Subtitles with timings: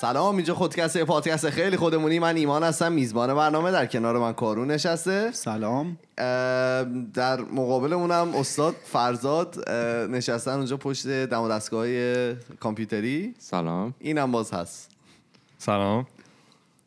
[0.00, 2.18] سلام اینجا خودکسته پادکست خیلی خودمونی.
[2.18, 5.32] من ایمان هستم میزبان برنامه در کنار من کارون نشسته.
[5.32, 5.98] سلام.
[7.14, 9.70] در مقابلمونم استاد فرزاد
[10.10, 11.86] نشستن اونجا پشت دم دستگاه
[12.60, 13.34] کامپیوتری.
[13.38, 13.94] سلام.
[13.98, 14.90] اینم باز هست.
[15.58, 16.06] سلام.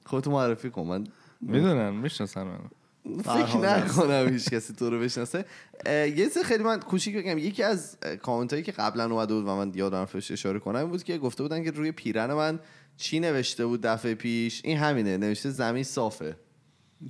[0.05, 0.81] خودتو معرفی کن.
[0.81, 1.07] من
[1.41, 3.21] می‌دونن می‌شناسن منو.
[3.23, 5.45] فکر نکنم هیچ کسی تو رو بشناسه.
[5.85, 7.37] یه چیز خیلی من کوچیک بگم.
[7.37, 10.89] یکی از کامنت هایی که قبلا اومده بود و من یادم فرش اشاره کنم این
[10.89, 12.59] بود که گفته بودن که روی پیرن من
[12.97, 16.35] چی نوشته بود دفعه پیش؟ این همینه نوشته زمین صافه.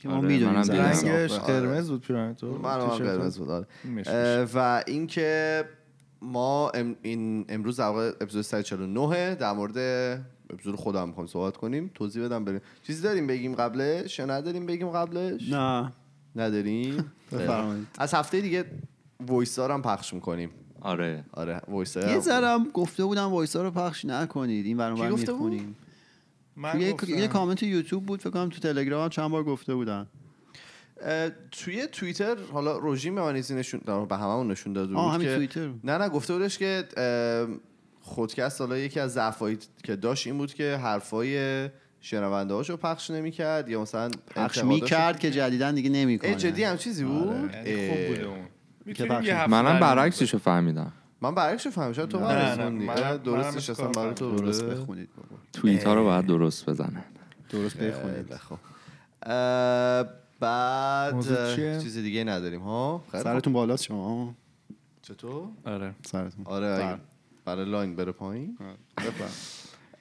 [0.01, 0.55] که ما آره، می‌دونیم.
[0.55, 1.43] رنگش آره.
[1.43, 2.77] قرمز بود پیرن تو من.
[2.79, 3.67] قرمز بود آره.
[4.53, 5.63] و اینکه
[6.21, 9.77] ما ام- این امروز در واقع اپیزود 149 در مورد
[10.49, 11.91] اپیزود خودم می‌خوایم صحبت کنیم.
[11.93, 12.61] توضیح بدم بریم.
[12.83, 15.91] چیزی داریم بگیم قبلش یا نداریم بگیم قبلش؟ نه.
[16.35, 17.11] نداریم.
[17.99, 18.65] از هفته دیگه
[19.27, 20.49] voice هم پخش می‌کنیم.
[20.83, 21.23] آره.
[21.31, 24.77] آره voice یه ذرم گفته بودم وایسا رو پخش نکنید این
[25.09, 25.75] گفته بود؟ می‌خونیم
[26.55, 27.17] من توی گفتم.
[27.17, 30.07] یه کامنت یوتیوب بود فکر کنم تو تلگرام هم چند بار گفته بودن.
[31.51, 35.97] توی توییتر حالا روژیم من ایزی نشون به هممون نشون داده بود که توییتر نه
[35.97, 36.83] نه گفته بودش که
[38.01, 41.69] خودکست حالا یکی از ضعفایی که داشت این بود که حرفای
[42.01, 46.35] شنونده هاشو پخش نمی‌کرد یا مثلا پخش می‌کرد که جدیدن دیگه نمی‌کنه.
[46.35, 48.47] جدی هم چیزی بود؟ یعنی خوب بوده اون.
[49.47, 52.19] منم برعکسشو فهمیدم من برعکسش فهمیدم شاید تو.
[52.19, 54.63] منم- اه، درستش اصلا برای تو درست.
[54.63, 55.09] بخونید.
[55.53, 57.03] توییت ها رو باید درست بزنن
[57.49, 58.33] درست بخونید.
[59.23, 60.05] اه،
[60.39, 61.49] بعد؟
[61.81, 63.03] چیز دیگه نداریم ها.
[63.11, 64.35] سرتون بالاست شما
[65.01, 66.97] چطور آره سرتون آره بله.
[67.45, 68.57] برای لاین بره پایین.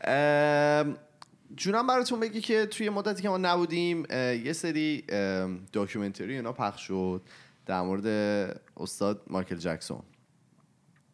[0.05, 0.97] ام،
[1.57, 4.07] جونم براتون بگی که توی مدتی که ما نبودیم
[4.45, 5.05] یه سری
[5.73, 7.23] documentary اینا پخش شد
[7.73, 8.07] در مورد
[8.77, 10.03] استاد مایکل جکسون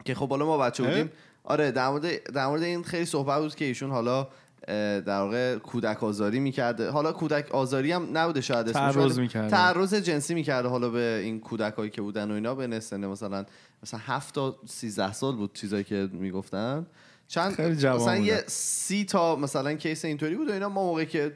[0.05, 1.11] که خب حالا ما بچه؟ بودیم
[1.45, 4.29] آره در مورد در مورد این خیلی صحبت بود که ایشون حالا
[4.67, 9.51] در واقع کودک آزاری می‌کرده حالا کودک آزاری هم نبوده شاید اسمش تعرض می‌کرده.
[9.51, 13.45] تعرض جنسی می‌کرده حالا به این کودک هایی که بودن و اینا به سن مثلا
[13.83, 16.87] مثلا 7 تا 13 سال بود چیزایی که می‌گفتن
[17.29, 18.47] چند خیلی جوان مثلا یه بودن.
[18.47, 21.33] سی تا مثلا case اینطوری بود و اینا ما موقعی که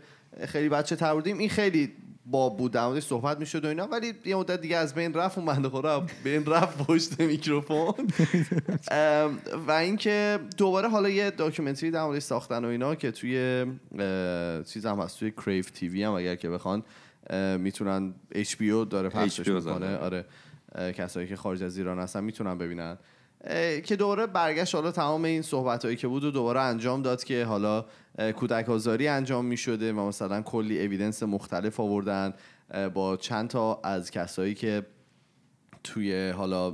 [0.47, 1.93] خیلی بچه تر بودیم این خیلی
[2.27, 5.39] باب بود در موردش صحبت می‌شد و اینا ولی یه مدت دیگه از بین رفت
[5.39, 7.95] اون بنده خدا بین رفت پشت میکروفون.
[9.69, 13.67] و اینکه دوباره حالا یه documentary در موردش ساختن و اینا که توی
[14.67, 16.83] چیز هم هست توی کریف تیوی هم اگر که بخوان
[17.59, 18.15] می‌تونن
[18.61, 19.97] او داره پخشش HBO می‌کنه.
[19.97, 20.25] آره.
[20.75, 22.99] کسایی که خارج از ایران هستن می‌تونن ببینن.
[23.85, 27.45] که دوباره برگشت حالا تمام این صحبت هایی که بود و دوباره انجام داد که
[27.45, 27.85] حالا
[28.37, 32.35] کودک آزاری انجام می شده و مثلا کلی اویدنس مختلف آوردن
[32.95, 34.87] با چند تا از کسایی که
[35.85, 36.71] توی حالا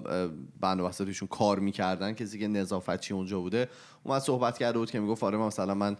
[0.60, 3.68] بند و بساطشون کار می‌کردن کسی که نظافتچی اونجا بوده
[4.04, 5.96] اومد صحبت کرده بود که می‌گفت آره مثلا من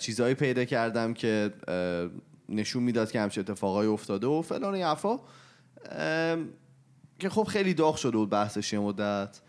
[0.00, 1.52] چیزهایی پیدا کردم که
[2.48, 5.18] نشون می‌داد که همچه اتفاقایی افتاده و فلان این
[7.18, 9.40] که خب خیلی داغ شده بود بحثش یه مدت.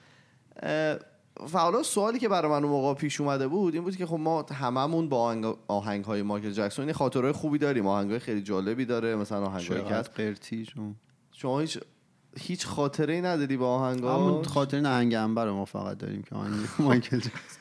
[1.54, 4.42] حالا سوالی که برای من اون موقع پیش اومده بود این بود که خب ما
[4.42, 5.36] هممون با
[5.68, 7.88] آهنگ های مایکل جکسون این خاطرهای خوبی داریم.
[7.88, 10.92] آهنگ های خیلی جالبی داره مثلا آهنگ هست قرتی شما
[11.32, 11.80] شما هیچ
[12.40, 16.54] هیچ خاطره ای نداری با آهنگ همون خاطر نهنگ انبر ما فقط داریم که آهنگ
[16.80, 17.60] مایکل جکسون.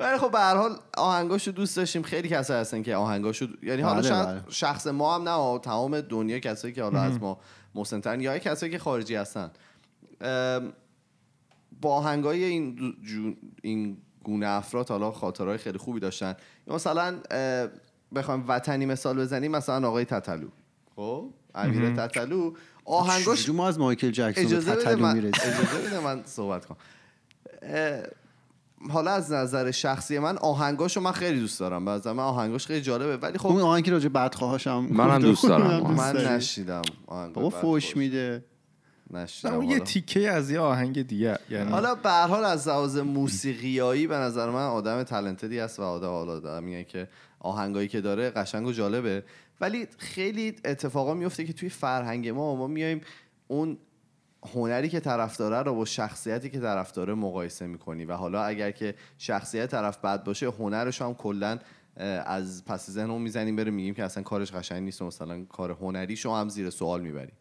[0.00, 2.02] ولی خب به هر حال آهنگاشو دوست داشتیم.
[2.02, 4.42] خیلی کسایی هستن که آهنگاشو یعنی حالا بله، شاید بله.
[4.48, 7.38] شخص ما هم نه تمام دنیا کسایی که حالا از ما
[7.74, 9.50] مسنترن یا کسایی که خارجی هستن.
[11.82, 12.94] با آهنگای این
[13.62, 16.34] این گونه افراد حالا خاطرهای خیلی خوبی داشتن.
[16.66, 17.68] مثلا اه،
[18.14, 20.48] بخوایم وطنی مثال بزنیم مثلا آقای تتلو.
[20.96, 22.52] خب؟ امیر تتلو.
[22.84, 26.76] آهنگاش ما از مایکل جکسون اجازه بده تتلو من اجازه بده من صحبت کنم.
[28.90, 31.88] حالا از نظر شخصی من آهنگاشو من خیلی دوست دارم.
[31.88, 35.18] نظر من آهنگاش خیلی جالبه ولی خب اون آهنگ که راجع به بدخواهاش هم منم
[35.18, 35.94] دوست دارم.
[35.94, 36.16] من.
[36.16, 38.44] نشیدم آهنگ بابا فوش میده.
[39.44, 39.80] اون یه.
[39.80, 44.50] تیکه از یه آهنگ دیگه یعنی حالا به هر حال از لحاظ موسیقیایی به نظر
[44.50, 47.08] من آدم تلنتدی است و آدم حالا آدمیه که
[47.40, 49.24] آهنگایی که داره قشنگ و جالبه.
[49.60, 53.00] ولی خیلی اتفاقا میفته که توی فرهنگ ما ما میایم
[53.48, 53.78] اون
[54.54, 58.04] هنری که طرف داره رو با شخصیتی که طرف داره مقایسه می‌کنی.
[58.04, 61.58] و حالا اگر که شخصیت طرف بد باشه هنرش هم کلا
[62.26, 66.34] از پس ذهنمون می‌زنیم بره میگیم که اصلا کارش قشنگ نیست و مثلا کار هنریشو
[66.34, 67.34] هم زیر سوال می‌بریم.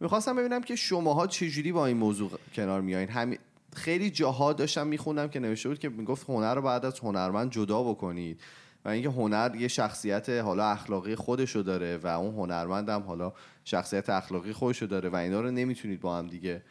[0.00, 3.38] می‌خواستم ببینم که شماها چجوری با این موضوع کنار میایین همین
[3.74, 7.82] خیلی جاها داشتم میخوندم که نوشته بود که می‌گفت هنر رو بعد از هنرمند جدا
[7.82, 8.40] بکنید
[8.84, 13.32] و اینکه هنر یه شخصیت حالا اخلاقی خودشو داره و اون هنرمند هم حالا
[13.64, 16.62] شخصیت اخلاقی خودشو داره و اینا رو نمی‌تونید با هم دیگه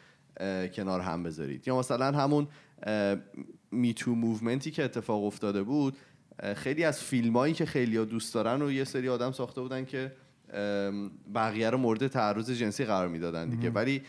[0.74, 1.68] کنار هم بذارید.
[1.68, 2.48] یا مثلا همون
[3.70, 5.96] میتو موومنتی که اتفاق افتاده بود
[6.56, 10.12] خیلی از فیلمایی که خیلی دوست دارن و یه سری آدم ساخته بودن که
[11.34, 13.70] بقیه رو مورد تعرض جنسی قرار می‌دادن دیگه.
[13.70, 14.02] ولی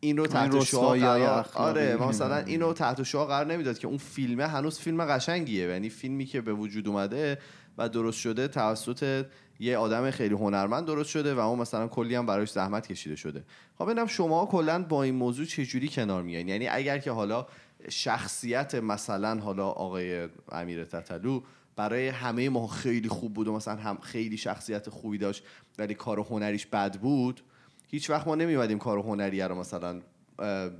[0.00, 1.46] این رو تحت شعار رسوایی قرار.
[1.54, 5.68] آره مثلا اینو تحت شعار قرار نمی‌داد که اون فیلمه هنوز فیلم قشنگیه.
[5.68, 7.38] یعنی فیلمی که به وجود اومده
[7.78, 9.26] و درست شده توسط
[9.60, 13.44] یه آدم خیلی هنرمند درست شده و اون مثلا کلی هم براش زحمت کشیده شده.
[13.78, 17.46] خب ببینم شما کلا با این موضوع چجوری کنار میایین یعنی اگر که حالا
[17.88, 21.42] شخصیت مثلا حالا آقای امیر تتلو
[21.78, 25.42] برای همه ما خیلی خوب بود و مثلا هم خیلی شخصیت خوبی داشت
[25.78, 27.40] ولی کار هنریش بد بود.
[27.88, 30.00] هیچ وقت ما نمیومدیم کار هنریه رو مثلا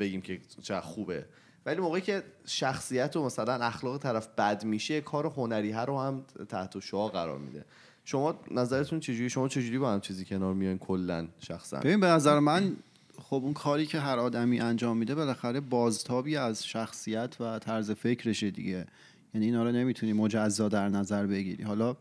[0.00, 1.26] بگیم که چه خوبه.
[1.66, 6.24] ولی موقعی که شخصیت و مثلا اخلاق طرف بد میشه کار هنری ها رو هم
[6.48, 7.64] تحت شعا قرار میده.
[8.04, 12.38] شما نظرتون چجوری شما چجوری با هم چیزی کنار میان کلا شخصا؟ ببین به نظر
[12.38, 12.76] من
[13.22, 18.50] خب اون کاری که هر آدمی انجام میده بالاخره بازتابی از شخصیت و طرز فکرشه
[18.50, 18.86] دیگه.
[19.34, 21.64] یعنی اینا رو نمی‌تونی مجزا در نظر بگیری.
[21.64, 21.96] حالا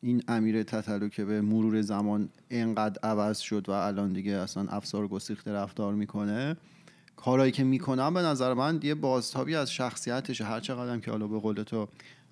[0.00, 5.08] این امیر تتلو که به مرور زمان انقدر عوض شد و الان دیگه اصلا افسار
[5.08, 6.56] گسیخته رفتار می‌کنه.
[7.16, 10.44] کارهایی که می‌کنم به نظر من یه بازتابی از شخصیتشه.
[10.44, 11.88] هر چقدر که حالا به قول تو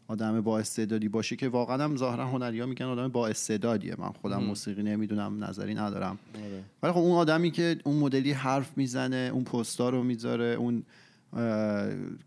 [0.08, 3.94] آدم با استعدادی باشه که واقعا هم ظاهرا هنریا میگن آدم با استعدادیه.
[3.98, 6.18] من خودم موسیقی نمی‌دونم نظری ندارم.
[6.82, 10.82] ولی خب اون آدمی که اون مدلی حرف می‌زنه اون پستا رو می‌ذاره اون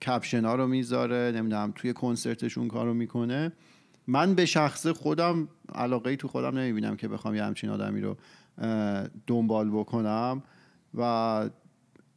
[0.01, 3.51] caption ها رو می‌ذاره نمی‌دونم توی کنسرتش اون کار رو می‌کنه.
[4.07, 8.18] من به شخص خودم علاقه تو خودم نمی‌بینم که بخوام یه همچین آدمی رو
[9.27, 10.44] دنبال بکنم
[10.98, 11.50] و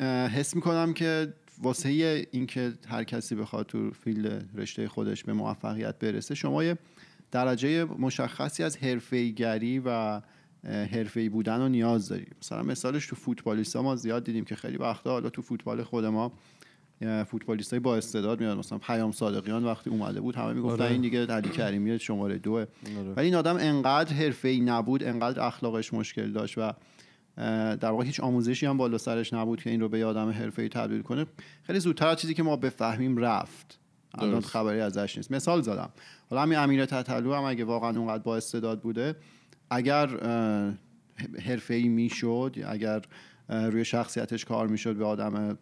[0.01, 1.89] حس می‌کنم که واسه
[2.31, 6.79] اینکه هر کسی بخواد تو field رشته خودش به موفقیت برسه شما یه
[7.31, 10.21] درجه مشخصی از حرفه‌ایگری و
[10.65, 15.11] حرفه‌ای بودن رو نیاز داری مثلا مثالش تو فوتبالیست ما زیاد دیدیم که خیلی وقتا
[15.11, 16.33] حالا تو فوتبال خود ما
[17.01, 18.59] فوتبالیست های با استعداد میاد.
[18.59, 20.93] مثلا پیام صادقیان وقتی اومده بود همه می‌گفتن آره.
[20.93, 22.67] این دیگه علی کریمی شماره دوه
[23.17, 26.73] ولی این آدم انقدر حرفه‌ای نبود انقدر اخلاقش مشکل داشت و
[27.77, 31.03] در واقع هیچ آموزشی هم بالا سرش نبود که این رو به آدم حرفه‌ای تبدیل
[31.03, 31.27] کنه.
[31.63, 33.79] خیلی زودتر از چیزی که ما بفهمیم رفت.
[34.15, 34.41] الان.
[34.41, 35.33] خبری ازش نیست.
[35.33, 35.91] مثال زدم.
[36.31, 39.17] حالا همین امیر تتلو هم اگه واقعا اونقدر با استعداد بوده
[39.71, 40.07] اگر
[41.45, 43.03] حرفه‌ای می‌شد اگر
[43.49, 45.59] روی شخصیتش کار می‌شد به آدم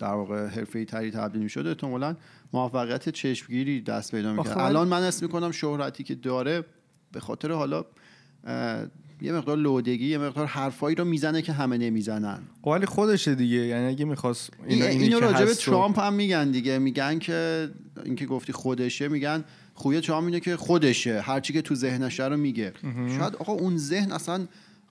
[0.00, 1.66] در واقع حرفه‌ای تری تبدیل می‌شد.
[1.66, 2.16] احتمالاً
[2.52, 4.58] موفقیت چشمگیری دست پیدا می‌کرد.
[4.58, 6.64] من- الان من اسم می‌کنم شهرتی که داره
[7.12, 7.84] به خاطر حالا
[8.46, 8.86] اه،
[9.22, 12.42] یه مقدار لودگی یه مقدار حرفایی رو می‌زنه که همه نمی‌زنن.
[12.62, 13.56] خب ولی خودشه دیگه.
[13.56, 16.78] یعنی اگه می‌خواست این اینو, اینی اینو راجع به ترامپ هم میگن دیگه.
[16.78, 17.70] میگن که
[18.04, 19.44] اینکه گفتی خودشه میگن
[19.74, 21.20] خوی ترامپ اینه که خودشه.
[21.20, 22.72] هرچی که تو ذهنشه رو میگه.
[23.18, 24.46] شاید آقا اون ذهن اصلا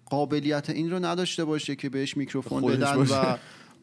[0.06, 3.32] قابلیت این رو نداشته باشه که بهش میکروفون بدن باشه.
[3.32, 3.38] و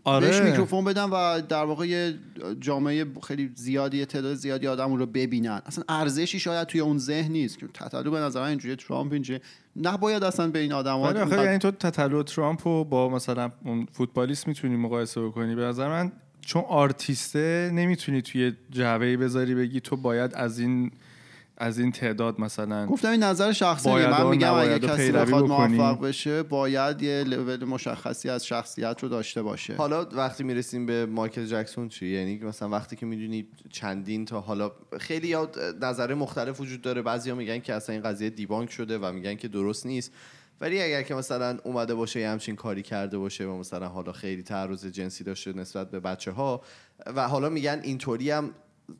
[0.04, 0.26] آره.
[0.26, 2.14] بهش میکروفون بدن و در واقع یه
[2.60, 7.32] جامعه خیلی زیادی تعداد زیادی آدم اون رو ببینن اصلا ارزشی شاید توی اون ذهن
[7.32, 9.40] نیست که تطلو به نظر من اینجوری ترامپ اینجوری
[9.76, 13.86] نباید اصلا به این آدم ولی آخه یعنی تو تتلو ترامپ رو با مثلا اون
[13.92, 19.96] فوتبالیست می‌تونی مقایسه بکنی به نظر من چون آرتیسته نمی‌تونی توی جعبه بذاری بگی تو
[19.96, 20.90] باید از این
[21.60, 25.44] از این تعداد مثلا گفتم این نظر شخصی من میگم اگه کسی بخواد.
[25.44, 29.74] موفق بشه باید یه لول مشخصی از شخصیت رو داشته باشه.
[29.74, 34.72] حالا وقتی می‌رسیم به مایکل جکسون چی؟ یعنی مثلا وقتی که می‌دونی چندین تا حالا
[35.00, 35.50] خیلی یا
[35.82, 37.02] نظر مختلف وجود داره.
[37.02, 40.12] بعضیا میگن که اصلا این قضیه دیبانک شده و میگن که درست نیست.
[40.60, 44.42] ولی اگر که مثلا اومده باشه یه همچین کاری کرده باشه و مثلا حالا خیلی
[44.42, 46.62] تعرض جنسی داشته نسبت به بچه ها
[47.16, 48.50] و حالا میگن اینطوری هم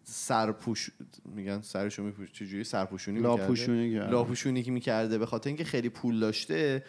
[0.04, 0.90] سرپوش
[1.24, 4.10] میگن سرشو میپوش چجوری سرپوشونی می‌کرده؟ لاپوشونی کرده.
[4.10, 6.84] لاپوشونی که می‌کرده به خاطر اینکه خیلی پول داشته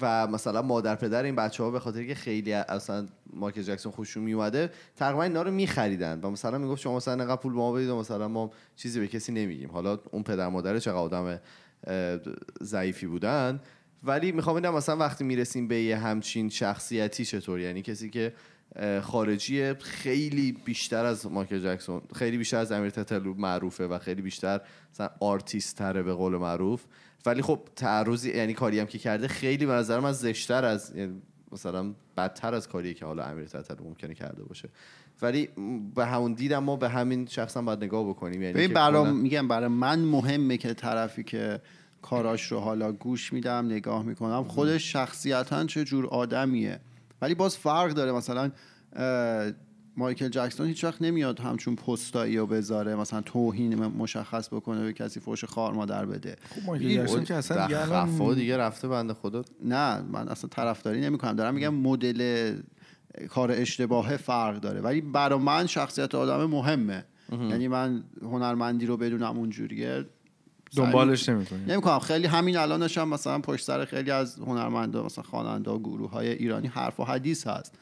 [0.00, 4.22] و مثلا مادر پدر این بچه ها به خاطر که خیلی اصلا مایکل جکسون خوششون
[4.22, 7.88] میومده تقریبا اینا رو میخریدن و مثلا می‌گفت شما مثلا انقدر پول به ما بدید
[7.88, 11.40] و مثلا ما چیزی به کسی نمیگیم حالا اون پدر مادر چقدر آدم
[12.62, 13.60] ضعیفی بودن
[14.02, 18.32] ولی می‌خوام ببینم مثلا وقتی می‌رسیم به یه همچین شخصیتی چطور یعنی کسی که
[19.02, 24.60] خارجی خیلی بیشتر از مایکل جکسون خیلی بیشتر از امیر تتلو معروفه و خیلی بیشتر
[24.94, 26.84] مثلا آرتیست تره به قول معروف.
[27.26, 31.22] ولی خب تعرضی یعنی کاری هم که کرده خیلی به نظر من زشتر از یعنی
[31.52, 34.68] مثلا بدتر از کاری که حالا امیر تتلو ممکنه کرده باشه.
[35.22, 35.48] ولی
[35.94, 38.42] به همون دیدم ما به همین شخص هم باید نگاه بکنیم.
[38.42, 41.60] یعنی کلاً- میگم برای من مهمه که طرفی که
[42.02, 44.44] کاراش رو حالا گوش میدم نگاه می‌کنم.
[44.44, 46.80] خودش شخصیتا چه جور آدمیه.
[47.22, 48.50] ولی باز فرق داره مثلا
[49.96, 55.20] مایکل جکسون هیچ وقت نمیاد همچون پستایی رو بذاره مثلا توهین مشخص بکنه به کسی
[55.20, 56.36] فوش خار مادر بده.
[56.50, 61.32] خب مایکل جکسون که اصلا خفا دیگه رفته بنده خدا نه من اصلا طرفداری نمی‌کنم.
[61.32, 62.52] دارم میگم مدل
[63.28, 64.80] کار اشتباه فرق داره.
[64.80, 67.04] ولی برا من شخصیت آدم مهمه.
[67.32, 70.04] یعنی من هنرمندی رو بدونم اونجوریه.
[70.76, 71.64] دنبالش نمی‌کنی.
[71.64, 71.98] نمی‌کنم.
[71.98, 76.66] خیلی همین الانش هم مثلا پشت سر خیلی از هنرمندا مثلا خواننده گروه های ایرانی
[76.68, 77.78] حرف و حدیث هست.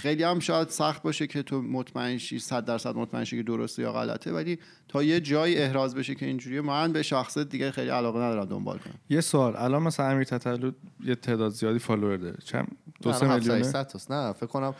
[0.00, 3.82] خیلی هم شاید سخت باشه که تو مطمئن شی 100 درصد مطمئن شی که درسته
[3.82, 7.90] یا غلطه ولی تا یه جایی احراز بشه که اینجوریه من به شخص دیگه خیلی
[7.90, 8.94] علاقه ندارم دنبال کنم.
[9.10, 10.70] یه سوال الان مثلا امیر تتلو
[11.04, 12.36] یه تعداد زیادی follower داره.
[12.44, 14.74] چند؟ دو سه میلیونه؟ 700 تاست نه فکر کنم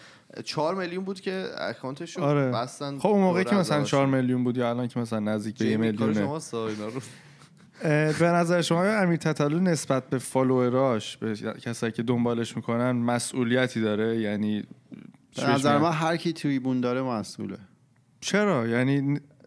[0.44, 2.50] 4 میلیون بود که account ش رو آره.
[2.50, 3.90] بستن خب اون موقعی که مثلا آرش.
[3.90, 6.86] 4 میلیون بود یا الان که مثلا نزدیک به یه جیمی، کار میلیونه؟ شماست اینا
[6.86, 7.00] رو.
[7.82, 12.92] اه، به نظر شما امیر تتلو نسبت به follower اش به کسایی که دنبالش می‌کنن
[12.92, 14.64] مسئولیتی داره؟ یعنی
[15.36, 17.58] به نظر؟ من هر کی تریبون داره مسئوله
[18.20, 18.92] چرا یعنی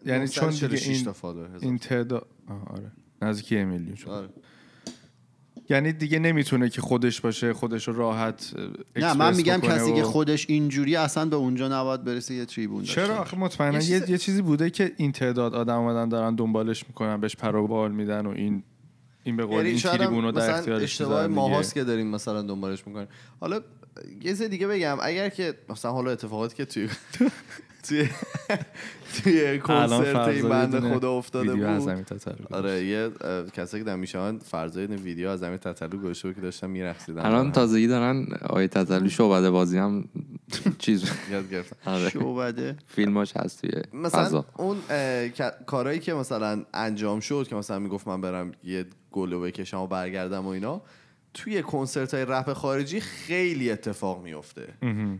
[0.06, 1.14] یعنی چون دیگه 946 این.
[1.60, 2.26] این تعداد
[2.66, 4.28] آره نزدیک میلیون شد آره.
[5.70, 8.54] یعنی دیگه نمی‌تونه که خودش باشه خودش رو راحت
[8.96, 12.78] نه من میگم کسی و- که خودش اینجوری اصلا به اونجا نباید برسه یه تریبون
[12.78, 13.16] داشته چرا.
[13.18, 16.84] آخه مطمئنا یه یه, چیز- یه چیزی بوده که این تعداد آدم اومدن دارن دنبالش
[16.88, 18.62] می‌کنن بهش پروبال میدن و این
[19.24, 21.26] این به قول یعنی این تریبون رو در مثلا اختیارش اشتباه.
[21.26, 23.08] ماهاست که داریم مثلا دنبالش می‌کنیم
[23.40, 23.60] حالا
[24.20, 24.98] یه چیز دیگه بگم.
[25.02, 26.88] اگر که مثلا حالا اتفاقاتی که توی
[27.88, 28.08] توی
[29.14, 32.06] توی کنسرت این دونه خدا افتاده ویدیو از بود.
[32.10, 32.52] گذاشت.
[32.52, 33.10] آره یه
[33.52, 37.26] کسایی که در میشن فرضای ویدیو از زمین تتلو گوشه بود که داشتن میرقصیدن.
[37.26, 40.04] الان تازگی دارن آیه تتلو شعبده بازی هم
[40.78, 42.10] چیز یاد گرفتن آره.
[42.10, 44.76] شعبده؟ فیلماش هست توی مثلا اون
[45.66, 50.44] کارهایی که مثلا انجام شد که مثلا می‌گفت من برم یه گلو بکشم و برگردم
[50.46, 50.82] و اینا
[51.34, 54.74] توی کنسرت های رپ خارجی خیلی اتفاق میفته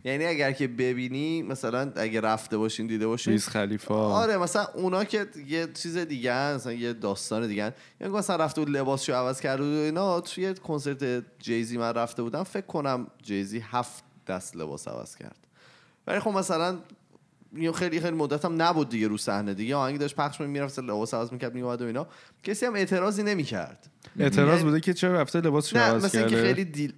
[0.04, 3.94] یعنی اگر که ببینی مثلا اگه رفته باشین دیده باشین ویز خلیفا.
[3.94, 7.74] آره مثلا اونا که یه چیز دیگه مثلا یه داستان دیگه.
[8.00, 12.22] یعنی مثلا رفته بود لباسشو عوض کرده بود و اینا توی کنسرت جیزی من رفته
[12.22, 15.38] بودم فکر کنم جیزی هفت دست لباس عوض کرد.
[16.06, 16.78] ولی خب مثلا
[17.56, 19.76] یه خیلی خیلی مدت هم نبود دیگه رو صحنه دیگه.
[19.76, 22.06] آهنگ داشت پخش می‌رفت لباس عوض می‌کرد میومد و اینا.
[22.42, 23.90] کسی هم اعتراضی نمی‌کرد.
[24.18, 26.92] اعتراض یعنی- بوده که چرا رفته لباسش رو نه عوض مثل اینکه کرده خیلی دیل...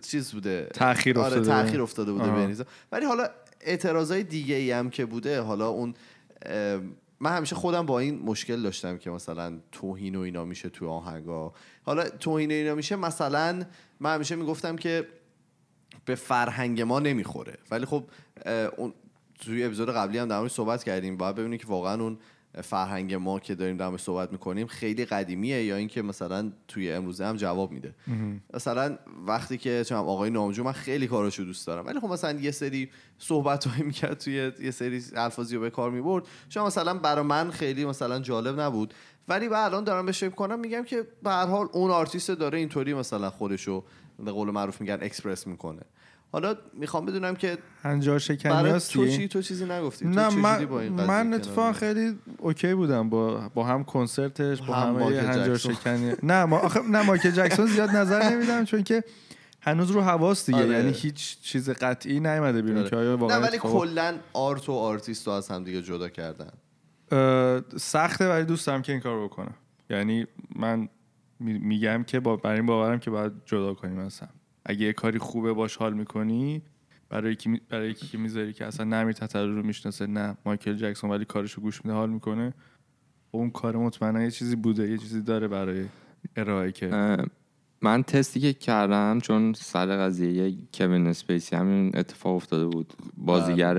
[0.00, 1.62] چیز بوده تأخیر آره افتاده.
[1.62, 2.40] تاخیر افتاده بوده آها.
[2.40, 2.64] به نیزا.
[2.92, 3.28] ولی حالا
[3.60, 5.94] اعتراضای دیگه ای هم که بوده حالا اون
[7.20, 11.52] من همیشه خودم با این مشکل داشتم که مثلا توهین و اینا میشه تو آهنگا
[11.82, 13.62] حالا توهین و اینا میشه مثلا
[14.00, 15.06] من همیشه می‌گفتم که
[16.04, 18.04] به فرهنگ ما نمی‌خوره ولی خب
[18.76, 18.94] اون
[19.40, 22.18] توی اپیزود قبلی هم در صحبت کردیم باید ببینیم که واقعا اون
[22.60, 27.36] فرهنگ ما که داریم در صحبت می‌کنیم خیلی قدیمیه یا اینکه مثلا توی امروزه هم
[27.36, 27.94] جواب میده.
[28.54, 32.50] مثلا وقتی که چون آقای نامجو من خیلی کاراشو دوست دارم ولی خب مثلا یه
[32.50, 36.24] سری صحبت هایی می‌کرد توی یه سری الفاظی رو به کار می‌برد.
[36.48, 38.94] چون مثلا برای من خیلی مثلا جالب نبود.
[39.28, 42.58] ولی بعد الان دارم بهش فکر کنم میگم که به هر حال اون آرتیست داره
[42.58, 43.84] اینطوری مثلا خودشو
[44.18, 45.82] به قول معروف میگن اکسپرس می‌کنه.
[46.32, 50.64] حالا می‌خوام بدونم که هنجار شکنی تو چی تو چیزی نگفتی تو نه چجوری من,
[50.66, 55.26] با این من میای؟ خیلی OK بودم با با هم کنسرتش با هم همه مایکل
[55.26, 55.74] هنجار جکسون.
[55.74, 59.04] شکنی نه ما آخه نه مایکل جکسون زیاد نظر نمیدم چون که
[59.60, 60.68] هنوز رو هواس دیگه آره.
[60.68, 62.90] یعنی هیچ چیز قطعی نیومده بیرون آره.
[62.90, 66.08] که آیا نه واقعا ولی اتفاق- کلا art و آرتیست رو از هم دیگه جدا
[66.08, 66.50] کردن
[67.76, 69.54] سخته ولی دوست دارم که این کار بکنم
[69.90, 70.88] یعنی من
[71.40, 74.28] می- میگم که با برای این باورم که باید جدا کنیم اصلا
[74.66, 76.62] اگه یه کاری خوبه باش حال می‌کنی
[77.08, 80.74] برای یکی می- برای یکی که می‌ذاری که اصلا نمی تتلو رو می‌شناسه نه مایکل
[80.76, 82.54] جکسون ولی کارشو گوش میده حال می‌کنه.
[83.30, 85.84] اون کار مطمئنا یه چیزی بوده یه چیزی داره برای
[86.36, 87.16] ارائه که.
[87.82, 92.92] من تستی که کردم چون سر قضیه کوین اسپیسی همین اتفاق افتاده بود.
[93.16, 93.78] بازیگر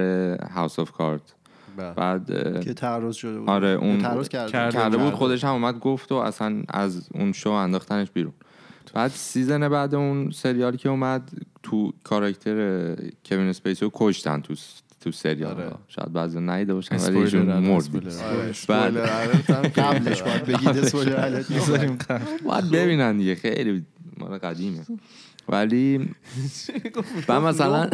[0.56, 1.36] House of Cards.
[1.78, 2.26] بعد
[2.64, 3.50] که تعرض شده بود.
[3.50, 5.14] آره، اون- تعرض کرده کرده کرده بود.
[5.14, 8.34] خودش هم اومد گفت و اصلا از اون شو انداختنش بیرون.
[8.94, 11.32] بعد season بعد اون سریالی که اومد
[11.64, 14.54] تو کاراکتر کوین اسپیسی رو کشتن تو
[15.02, 15.72] تو سریال آره.
[15.88, 17.90] شاید بعضی ندیده باشن ولی ایشون مرد.
[18.24, 18.98] آره، بعد-
[19.80, 21.42] قبلش باید بگید اسپویلر.
[22.46, 23.86] باید ببینن دیگه خیلی
[24.18, 24.80] مال قدیمه
[25.50, 26.10] ولی
[27.30, 27.90] من مثلا.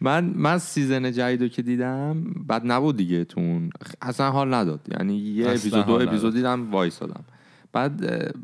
[0.00, 3.70] من من season جدیدو که دیدم بعد نبود دیگه تو اون
[4.02, 6.34] اصلا حال نداد یعنی یه اپیزود دو اپیزود.
[6.34, 7.24] دیدم وایسادم
[7.72, 7.96] بعد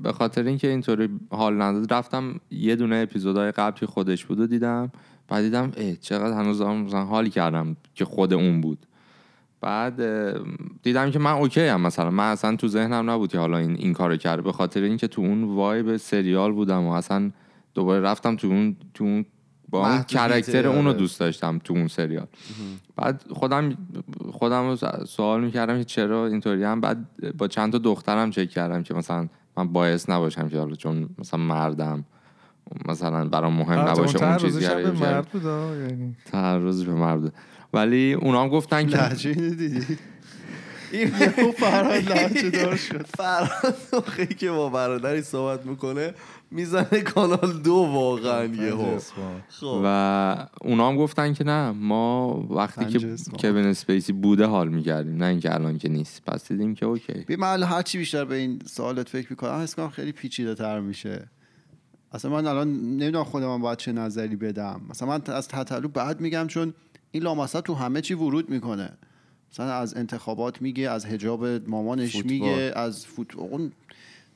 [0.02, 4.46] به خاطر اینکه اینطوری حال نداد رفتم یه دونه اپیزودهای قبل که خودش بود و
[4.46, 4.92] دیدم.
[5.28, 8.86] بعد دیدم اه چقدر هنوز مثلا حالی کردم که خود اون بود.
[9.60, 10.02] بعد
[10.82, 12.10] دیدم که من اوکی هم مثلا.
[12.10, 14.42] من اصلا تو ذهنم نبود که حالا این این کارو کرده.
[14.42, 17.30] به خاطر اینکه تو اون وایب سریال بودم و اصلا
[17.74, 19.24] دوباره رفتم تو اون تو اون
[19.74, 20.98] با اون کرکتر اونو آره.
[20.98, 22.26] دوست داشتم تو اون سریال.
[22.96, 23.76] بعد خودم
[24.32, 24.76] خودم رو
[25.06, 26.80] سوال می‌کردم که چرا اینطوری هم.
[26.80, 27.06] بعد
[27.38, 31.40] با چند تا دخترم چک کردم که مثلا من باعث نباشم که حالا چون مثلا
[31.40, 32.04] مردم.
[32.88, 36.16] مثلا برام مهم نباشه اون چیزی هم به مرد بود یعنی.
[36.24, 37.32] تعرض به مرد.
[37.72, 39.98] ولی اونا هم گفتن که لحجه دیدی
[40.92, 43.06] یهو فرهاد لحجه دار شد.
[43.18, 46.14] فرهاد که با برادری صحبت می‌کنه
[46.54, 48.98] می‌زنه کانال دو واقعا یهو.
[49.48, 49.80] خب.
[49.84, 53.16] و اونا هم گفتن که نه ما وقتی که.
[53.38, 56.24] کوین اسپیسی بوده حال می‌کردیم نه اینکه الان که نیست.
[56.24, 57.12] پس دیدیم که okay.
[57.12, 60.80] ببین من الان هرچی بیشتر به این سوالت فکر می‌کنم حس کنم خیلی پیچیده تر
[60.80, 61.28] میشه.
[62.12, 64.80] اصلا من الان نمی‌دونم خودم باید چه نظری بدم.
[64.90, 66.74] مثلا من از تتلو بعد میگم چون
[67.10, 68.90] این لامصب تو همه چی ورود می‌کنه.
[69.52, 72.32] مثلا از انتخابات میگه از حجاب مامانش فوتبال.
[72.32, 73.72] میگه از فوتبال اون-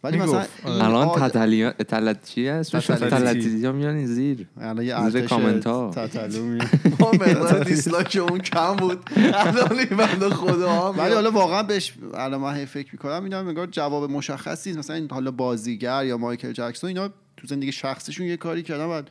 [0.04, 0.18] ولی.
[0.18, 4.46] مثلا این الان آد- تتلی تلت چی هست میان این زیر.
[4.60, 5.90] الان یه زیر ارتش کامنت ها.
[5.94, 6.58] تتلو می-
[7.00, 9.10] ما مقدار دیسلاک اون کم بود.
[9.16, 14.10] الان این بنده خدا ولی حالا واقعا بهش الان من فکر می‌کنم اینا انگار جواب
[14.10, 18.84] مشخصی مثلا این حالا بازیگر یا مایکل جکسون اینا تو زندگی شخصیشون یه کاری کردن
[18.84, 19.02] و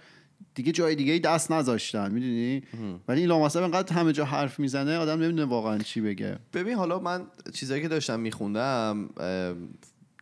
[0.56, 2.63] دیگه جای دیگه ای دست نذاشتن می‌دونی؟
[3.08, 6.38] ولی این لامصب انقدر همه جا حرف می‌زنه آدم نمی‌دونه واقعا چی بگه.
[6.53, 7.22] ببین حالا من
[7.53, 9.10] چیزایی که داشتم میخوندم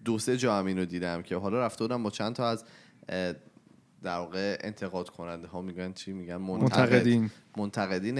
[0.06, 2.64] دو سه جا هم اینو دیدم که حالا رفته بودم با چند تا از
[4.04, 7.32] در واقع انتقاد کننده ها میگن چی؟ میگن منتقد منتقدین.
[7.58, 8.18] منتقدین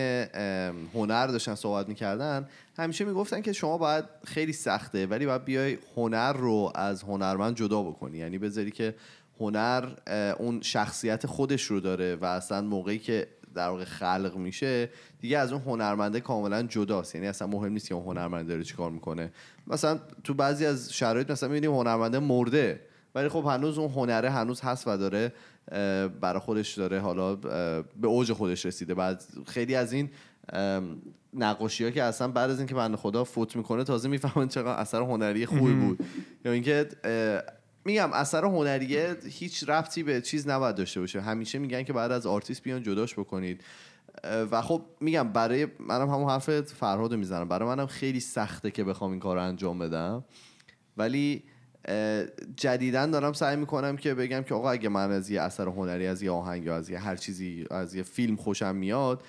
[0.94, 2.48] هنر داشتن صحبت می‌کردن.
[2.78, 7.84] همیشه می‌گفتن که شما باید خیلی سخته ولی باید بیای هنر رو از هنرمند جدا
[7.84, 8.18] بکنی.
[8.18, 8.96] یعنی بذاری که
[9.40, 9.90] هنر
[10.38, 15.52] اون شخصیت خودش رو داره و اصلا موقعی که در واقع خلق میشه دیگه از
[15.52, 17.16] اون هنرمنده کاملا جداست.
[17.16, 19.32] یعنی اصلا مهم نیست که اون هنرمنده داره چیکار می‌کنه.
[19.68, 22.80] مثلا تو بعضی از شرایط مثلا می‌بینیم هنرمنده مرده
[23.16, 25.34] ولی خب هنوز اون هنره هنوز هست و داره
[26.22, 28.94] برای خودش داره حالا به اوج خودش رسیده.
[28.94, 30.10] بعد خیلی از این
[31.34, 35.02] نقاشی ها که اصلا بعد از اینکه بنده خدا فوت می‌کنه تازه می‌فهمن چقدر اثر
[35.02, 36.00] هنری خوبی بود.
[36.46, 36.90] یا اینکه
[37.86, 41.22] میگم اثر هنریه هیچ ربطی به چیز نباید داشته باشه.
[41.22, 43.64] همیشه میگن که باید از آرتیست بیان جداش بکنید.
[44.52, 47.48] و خب میگم برای منم همون حرف فرهاد رو می‌زنم.
[47.48, 50.26] برای منم خیلی سخته که بخوام این کار رو انجام بدم.
[50.98, 51.44] ولی
[52.56, 56.22] جدیدا دارم سعی می‌کنم که بگم که آقا اگه من از یه اثر هنری از
[56.22, 59.24] یه آهنگ یا از یه هر چیزی از یه فیلم خوشم میاد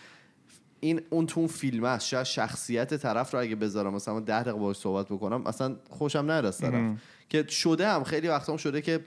[0.81, 2.07] این اون تو فیلم است.
[2.07, 6.59] شاید شخصیت طرف رو اگه بذارم مثلا ده دقیقه باهاش صحبت بکنم اصلا خوشم از
[6.59, 6.97] طرف.
[7.29, 9.01] که شده هم خیلی وقتا هم شده که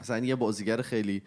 [0.00, 1.22] مثلا یه بازیگر خیلی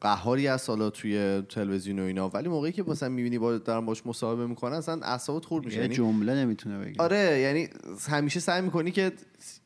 [0.00, 2.28] قهاری هست حالا توی تلویزیون و اینا.
[2.28, 5.80] ولی موقعی که مثلا می‌بینی با دارن باش مصاحبه می‌کنن اصلا اعصابت خورد میشه.
[5.80, 7.02] یعنی جمله نمی‌تونه بگه.
[7.02, 7.68] آره یعنی
[8.08, 9.12] همیشه سعی می‌کنی که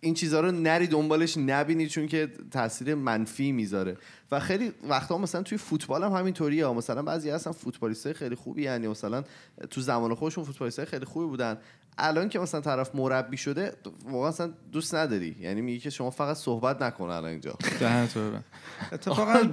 [0.00, 3.96] این چیزها رو نری دنبالش نبینی چون که تاثیر منفی می‌ذاره.
[4.32, 6.66] و خیلی وقتا مثلا توی فوتبال هم همینطوریه.
[6.66, 9.24] مثلا بعضی هستن فوتبالیستای خیلی خوبی یعنی مثلا
[9.70, 11.58] تو زمان خودشون فوتبالیستای خیلی خوبی بودن.
[11.98, 13.72] الان که مثلا طرف مربی شده
[14.04, 15.36] واقعا اصلا دوست نداری.
[15.40, 17.56] یعنی میگی که شما فقط صحبت نکن الان اینجا.
[17.80, 18.44] دهنتو ببن
[18.92, 19.44] اتفاقا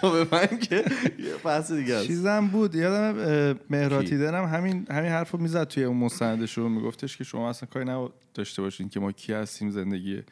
[0.00, 0.76] تا به من که
[1.18, 2.06] یه بحث دیگه است.
[2.06, 2.74] چیزم بود.
[2.74, 6.68] یادم مهراتی دارم همین همین حرف رو می‌زد توی اون مستندش رو.
[6.68, 10.22] میگفتش که شما اصلا کاری نداشته باشین که ما کی هستیم زندگی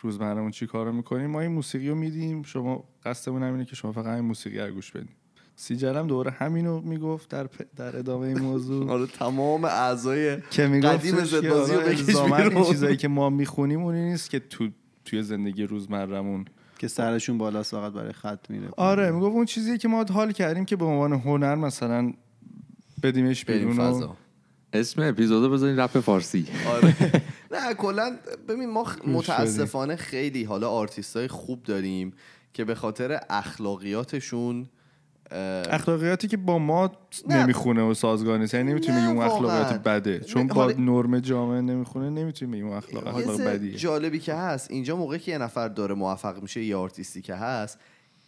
[0.00, 1.30] روزمرمون چی کارو می‌کنیم.
[1.30, 2.42] ما این موسیقی رو میدیم.
[2.42, 5.08] شما قصدمون همینه که شما فقط این موسیقی رو گوش بدین.
[5.56, 8.90] سیجرم دوباره همینو می‌گفت در, پ- در ادامه این موضوع.
[8.92, 12.64] آره تمام اعضای که قدیم زدبازی رو آره، بکش الزاماً این.
[12.64, 14.68] چیزایی که ما می‌خونیم اونی نیست که تو
[15.04, 16.44] توی زندگی روزمرمون
[16.78, 18.68] که سرشون بالاست فقط برای خط میره.
[18.76, 22.12] آره می‌گفت اون چیزیه که ما حال کردیم که به عنوان هنر مثلا
[23.02, 24.16] بدیمش بیرون فضا.
[24.72, 26.46] اسم اپیزودو بزنین رپ فارسی.
[26.68, 26.96] آره.
[27.52, 28.16] نه کلا
[28.48, 32.12] ببین ما متاسفانه خیلی حالا آرتیست های خوب داریم
[32.52, 34.66] که به خاطر اخلاقیاتشون
[35.70, 36.90] اخلاقیاتی که با ما
[37.28, 37.42] نه.
[37.42, 38.54] نمی‌خونه و سازگار نیست.
[38.54, 39.78] یعنی نمی‌تونی بگی اون اخلاقیات واقعاً.
[39.78, 40.20] بده.
[40.20, 43.74] چون با نرم جامعه نمی‌خونه نمی‌تونی بگی اون اخلاق اخلاق بدیه.
[43.74, 44.70] جالبی که هست.
[44.70, 47.78] اینجا موقعی که یه نفر داره موفق میشه یه آرتیستی که هست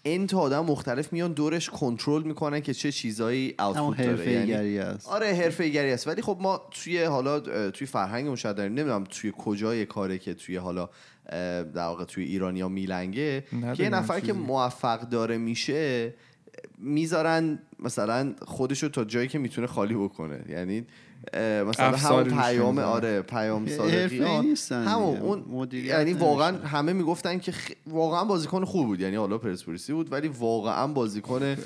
[0.03, 4.11] این تا آدم مختلف میان دورش کنترل می‌کنن که چه چیزایی همون آوتپوت داره.
[4.11, 5.09] حرفه یعنی گری است.
[5.09, 6.09] آره حرفه ایگری است.
[6.09, 8.73] ولی خب ما توی حالا توی فرهنگمون شاید داریم.
[8.75, 10.89] نمی‌دونم توی کجای کاره که توی حالا
[11.75, 13.45] در واقع توی ایرانیا میلنگه.
[13.75, 14.33] که یه نفر که.
[14.33, 16.15] موفق داره میشه
[16.81, 20.45] می‌ذارن مثلا خودشو تا جایی که می‌تونه خالی بکنه.
[20.49, 20.87] یعنی
[21.67, 22.79] مثلا همون روش پیام.
[22.79, 23.65] آره پیام
[24.43, 25.19] نیستن همون.
[25.19, 26.67] اون یعنی واقعا نمی‌شن.
[26.67, 27.71] همه می‌گفتن که خ...
[27.87, 29.01] واقعا بازیکن خوب بود.
[29.01, 31.57] یعنی حالا پرسپولیسی بود ولی واقعا بازیکن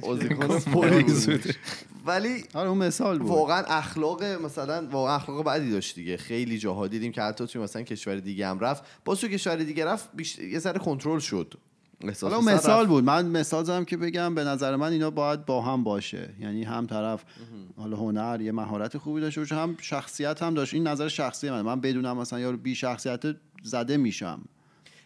[0.00, 1.54] بازیکن پلیس بود.
[2.06, 3.28] ولی آره اون مثال بود.
[3.28, 6.16] واقعا اخلاق مثلا واقعا اخلاق بدی داشت دیگه.
[6.16, 8.84] خیلی جاها دیدیم که حتی توی مثلا کشور دیگه هم رفت.
[9.04, 10.38] باز تو کشور دیگه رفت بیش...
[10.38, 11.54] یه ذره کنترل شد.
[12.22, 12.86] حالا مثال.
[12.86, 13.04] بود.
[13.04, 16.30] من مثال زدم که بگم به نظر من اینا باید با هم باشه.
[16.40, 17.24] یعنی هم طرف
[17.76, 20.74] حالا هنر یه مهارت خوبی داشته باشه هم شخصیت هم داشت.
[20.74, 23.22] این نظر شخصی من من بدونم مثلا یارو بی شخصیت
[23.62, 24.40] زده میشم.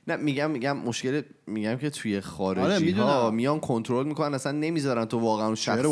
[0.09, 3.07] نه میگم میگم مشکل میگم که توی آره، خارجی می‌دونم.
[3.07, 5.85] ها میان کنترل می‌کنن اصلا نمی‌ذارن تو واقعا شخصیت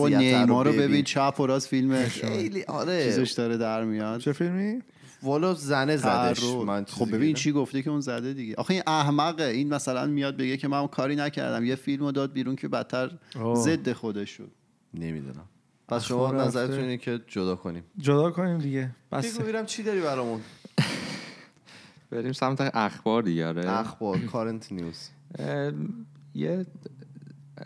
[0.48, 0.78] رو ببین.
[0.78, 3.04] ببین چپ و راست فیلم خیلی آره.
[3.04, 4.20] چیزش داره در میاد.
[4.20, 4.82] چه فیلمی؟
[5.22, 6.44] والا زنه زدش.
[6.44, 8.54] من خب ببین چی گفته که اون زده دیگه.
[8.58, 11.64] آخه این احمقه این مثلا میاد بگه که من کاری نکردم.
[11.64, 13.10] یه فیلمو داد بیرون که بدتر.
[13.54, 14.50] ضد خودش شد.
[14.94, 15.44] نمی‌دونم.
[15.88, 16.78] پس شما نظرتون.
[16.78, 17.84] اینه که جدا کنیم.
[17.98, 18.90] جدا کنیم دیگه.
[19.12, 19.34] بس.
[19.34, 20.40] بگو ببینم چی داری برامون.
[22.10, 23.70] بریم سمت اخبار دیگه آره.
[23.70, 25.08] اخبار کارنت نیوز
[26.34, 26.66] یه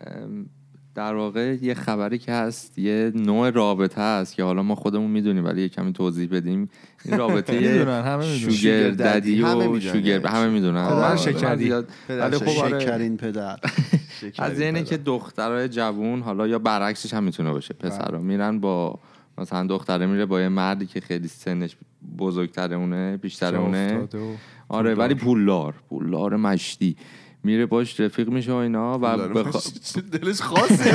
[0.00, 0.46] ام،
[0.94, 5.44] در واقع یه خبری که هست یه نوع رابطه هست که حالا ما خودمون می‌دونیم
[5.44, 6.70] ولی یه کمی توضیح بدیم.
[7.04, 8.54] این رابطه می‌دونن، همه می‌دونن.
[8.54, 9.42] شوگر ددی.
[9.42, 10.48] و شوگر یعنی همه.
[10.48, 10.86] می‌دونن.
[10.86, 11.72] پدر آره، شکری.
[12.08, 13.58] پدر ولی خب آره، شکرین پدر.
[14.38, 17.74] از اینه که دخترای جوون حالا یا برعکسش هم می‌تونه باشه.
[17.74, 18.98] پسرا میرن با
[19.38, 21.76] مثلا دختره میره با یه مردی که خیلی سنش
[22.18, 24.08] بزرگتره اونه بیشتر اونه
[24.68, 25.74] آره ولی پولدار.
[25.88, 26.96] پولدار مشتی.
[27.44, 29.66] میره باش رفیق میشه و اینا و بخ...
[30.12, 30.94] دلش خاصه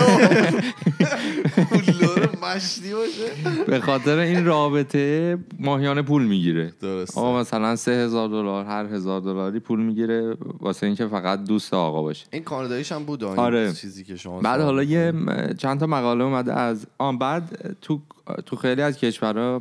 [2.43, 3.63] مشتی باشه.
[3.67, 6.73] به خاطر این رابطه ماهیانه پول می‌گیره.
[6.81, 7.19] درسته.
[7.19, 12.01] آقا مثلا سه هزار دلار هر هزار دلاری پول می‌گیره واسه اینکه فقط دوست آقا
[12.01, 12.25] باشه.
[12.31, 13.73] این کاناداییش هم بود آره.
[13.73, 15.13] چیزی که شما بعد حالا یه
[15.57, 18.01] چند تا مقاله اومده از آن بعد تو
[18.45, 19.59] تو خیلی از کشورها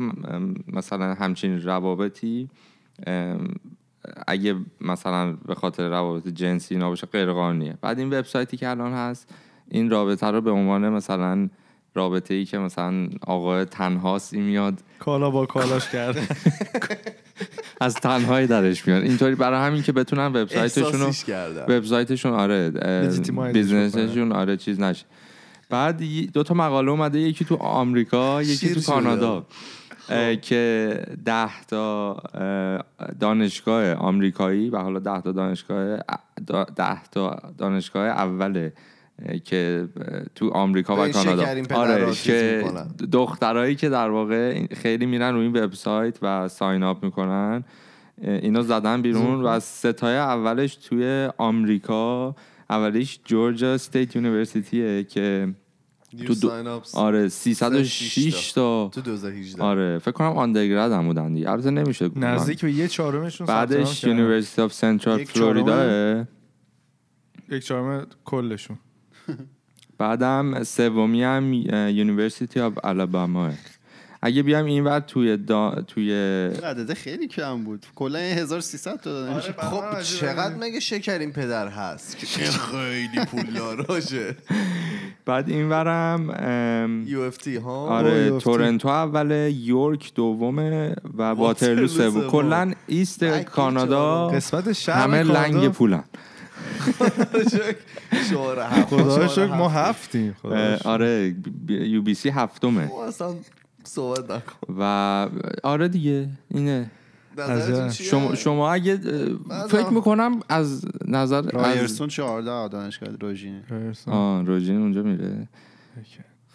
[0.69, 2.49] مثلا همچین روابطی
[4.27, 7.79] اگه مثلا به خاطر روابط جنسی اینا باشه غیر قانونیه.
[7.81, 9.29] بعد این وبسایتی که الان هست
[9.71, 11.49] این رابطه رو به عنوان مثلا
[11.95, 14.75] رابطه ای که مثلا آقا تنهاست این میاد.
[14.99, 16.17] کالا با کالاش کرد.
[17.81, 19.03] از تنهایی درش میاد.
[19.03, 21.13] اینطوری برای همین که بتونن وبسایتشون
[21.69, 22.71] وبسایتشون آره
[23.53, 25.05] بیزنسشون آره چیز نشه.
[25.71, 28.81] بعد دو تا مقاله اومده یکی تو آمریکا یکی تو.
[28.81, 29.47] کانادا.
[30.37, 30.95] که
[31.25, 35.99] ده تا اه، دانشگاه آمریکایی و حالا ده تا دانشگاه
[36.47, 38.73] دا- ده تا دانشگاه اوله
[39.27, 39.89] اه، که
[40.35, 41.43] تو آمریکا و کانادا.
[41.95, 42.63] آره که.
[43.13, 47.65] دخترایی که در واقع خیلی میرن روی این وبسایت و sign up می‌کنن
[48.23, 52.35] اینا زدن بیرون و ستای اولش توی آمریکا
[52.71, 55.55] اولیش Georgia State University ه که
[56.27, 58.89] تو دو- آره 306 تا.
[58.95, 61.51] تو 2018 آره فکر کنم undergrad هم بودن دیگه.
[61.51, 62.11] البته نمیشه.
[62.17, 64.05] نزدیک به یه چهارمشون بعدش.
[64.05, 66.27] University of Central یک چهارم؟ Florida
[67.51, 68.79] یک چهارم کلشون.
[69.99, 73.51] بعدم سومی هم یونیورسیتی آف الاباما
[74.23, 75.71] اگه بیام اینور توی دا...
[75.87, 76.13] توی
[76.65, 77.87] عدده خیلی کم بود.
[77.95, 79.33] کلا 1300 تا دادن.
[79.33, 82.27] آره، خب چقدر مگه شکر این پدر هست؟ که
[82.71, 84.37] خیلی پول داراشه.
[85.29, 86.21] بعد اینورم.
[87.07, 88.39] یو اف تی ها آره.
[88.39, 92.31] تورنتو اول یورک دومه و واترلو سوم.
[92.31, 96.05] کلا ایست ای، کانادا قسمت شهر همه لنگ پولن
[98.91, 99.89] خدا شکر ما هفت.
[99.89, 100.37] هفتیم.
[100.85, 101.35] آره
[101.69, 103.35] یو بی سی هفتمه ما اصلا
[103.85, 104.83] صحبت نکن و
[105.63, 106.91] آره دیگه اینه
[107.91, 108.97] چیه؟ شما, شما اگه
[109.69, 113.63] فکر می‌کنم از نظر رایرسون 14 دانشگاه روژینه
[114.07, 115.49] آه روژین اونجا میره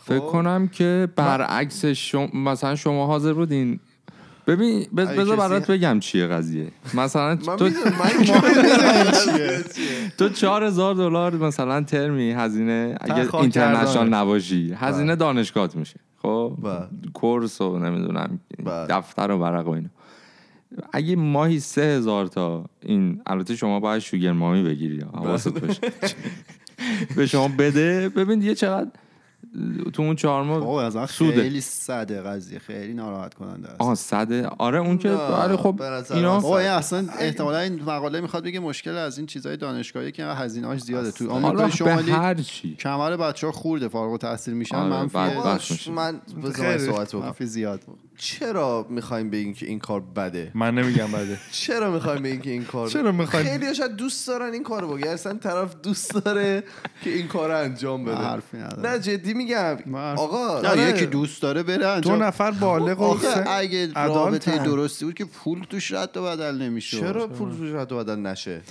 [0.06, 0.28] فکر خب.
[0.28, 3.80] کنم که برعکس شما مثلا شما حاضر بودین
[4.48, 7.70] ببین بذار برات بگم چیه قضیه مثلا تو.
[10.18, 14.10] تو چهار هزار دلار مثلا ترمی هزینه اگه اینترنشنال.
[14.10, 16.88] نباشی هزینه دانشگاهت میشه خب بله.
[17.14, 18.88] کورس و نمی‌دونم بله.
[18.88, 19.90] دفتر و ورق و اینا
[20.94, 25.06] اگه ماهی سه هزار تا این البته شما باید شوگر مامی بگیری.
[25.14, 25.82] حواست باشه.
[27.16, 28.10] به شما بده.
[28.10, 28.92] ببین دیگه چقدر
[29.94, 31.42] تو اون چهار ماه سوده.
[31.42, 32.60] خیلی صده قضیه.
[32.60, 33.82] خیلی ناراحت کننده است.
[33.82, 34.48] آه صده.
[34.48, 35.82] آره اون که آره خب
[36.12, 41.12] اینا اصلا احتمالا این مقاله می‌خواد بگه مشکل از این چیزای دانشگاهی که هزینه‌اش زیاده.
[41.12, 42.76] تو به شمالی هر چی.
[42.76, 45.18] کمر بچه ها خورده فارغ التحصیل میشن آره، منفی.
[45.90, 46.78] من بذار.
[46.78, 47.22] صحبت بکنم.
[47.22, 47.82] منفی زیاد
[48.18, 51.40] چرا می‌خوایم بگیم که این کار بده؟ من نمیگم بده.
[51.52, 55.08] چرا می‌خوایم بگیم که این کار چرا می‌خوایم؟ خیلی شاید دوست دارن این کارو بگن.
[55.08, 56.64] اصلا طرف دوست داره
[57.04, 58.16] که این کار انجام بده.
[58.16, 59.96] حرفی نه جدی میگم.
[59.96, 60.90] آقا نه آره.
[60.90, 63.94] یکی دوست داره بره دو انجام نفر بالغ و اگه.
[63.94, 67.98] رابطه درستی بود که پول توش رد و بدل نمیشه چرا پول توش رد و
[67.98, 68.62] بدل نشه؟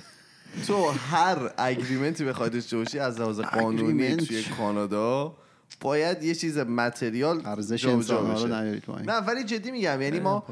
[0.67, 5.37] تو هر اگریمنتی بخوای داشته باشی از لحاظ قانونی توی کانادا
[5.83, 9.11] باید یه چیز متریال ارزش جابجا انسان نیارید پایین.
[9.11, 10.45] نه ولی جدی میگم یعنی ما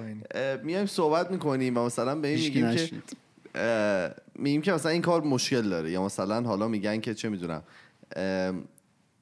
[0.63, 2.91] میایم صحبت می‌کنیم و مثلا به این میگیم که
[4.35, 5.91] میگیم که مثلا این کار مشکل داره.
[5.91, 7.63] یا مثلا حالا میگن که چه می‌دونم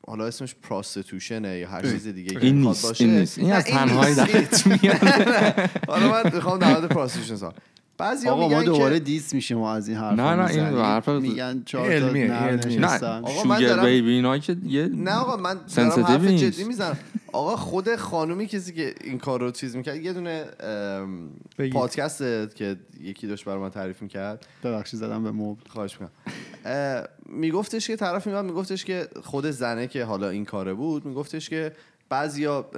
[0.06, 3.38] حالا اسمش پراستیتوشنه یا هر چیز دیگه این نیست این نیست.
[3.38, 4.32] این از تنهایی نیست.
[4.32, 4.96] درت میاد.
[5.88, 7.50] حالا من می‌خوام در مورد پراستیتوشن
[7.98, 11.08] بعضی آقا ما دوباره که دیس میشه ما از این حرف نه، نه، این حرف-
[11.08, 12.26] میگن چهار علمیه،.
[12.78, 13.04] نه.
[13.04, 16.24] آقا من دارم- بیبی اینا که یه نه آقا من دارم حرف.
[16.24, 16.98] جدی می‌زنم
[17.32, 20.44] آقا خود خانومی کسی که این کار رو چیز می‌کرد یه دونه.
[21.72, 22.18] پادکست
[22.54, 26.12] که یکی داشت برای من تعریف می‌کرد ببخشید زدم به مبل خواهش می‌کنم
[27.26, 31.72] میگفتش که طرف میاد میگفتش که خود زنه که حالا این کاره بود میگفتش که
[32.08, 32.70] بعضیا